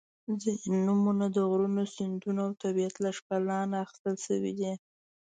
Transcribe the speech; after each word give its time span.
•ځینې 0.41 0.69
نومونه 0.85 1.25
د 1.35 1.37
غرونو، 1.49 1.83
سیندونو 1.95 2.39
او 2.47 2.51
طبیعت 2.63 2.95
له 3.03 3.09
ښکلا 3.17 3.59
نه 3.71 3.77
اخیستل 3.85 4.15
شوي 4.25 4.53
دي. 4.59 4.73